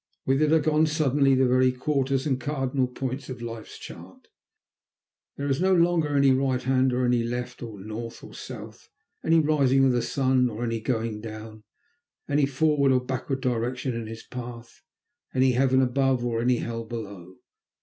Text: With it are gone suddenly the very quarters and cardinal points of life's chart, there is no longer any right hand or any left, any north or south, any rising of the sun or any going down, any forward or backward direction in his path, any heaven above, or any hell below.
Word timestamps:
With 0.25 0.41
it 0.41 0.51
are 0.51 0.57
gone 0.57 0.87
suddenly 0.87 1.35
the 1.35 1.47
very 1.47 1.71
quarters 1.71 2.25
and 2.25 2.41
cardinal 2.41 2.87
points 2.87 3.29
of 3.29 3.39
life's 3.39 3.77
chart, 3.77 4.29
there 5.37 5.47
is 5.47 5.61
no 5.61 5.75
longer 5.75 6.15
any 6.17 6.31
right 6.31 6.59
hand 6.63 6.91
or 6.91 7.05
any 7.05 7.21
left, 7.23 7.61
any 7.61 7.77
north 7.83 8.23
or 8.23 8.33
south, 8.33 8.89
any 9.23 9.39
rising 9.39 9.85
of 9.85 9.91
the 9.91 10.01
sun 10.01 10.49
or 10.49 10.63
any 10.63 10.79
going 10.81 11.21
down, 11.21 11.65
any 12.27 12.47
forward 12.47 12.91
or 12.91 13.05
backward 13.05 13.41
direction 13.41 13.93
in 13.93 14.07
his 14.07 14.23
path, 14.23 14.81
any 15.35 15.51
heaven 15.51 15.83
above, 15.83 16.25
or 16.25 16.41
any 16.41 16.55
hell 16.57 16.83
below. 16.83 17.35